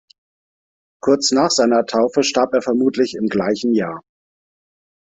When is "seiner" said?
1.51-1.85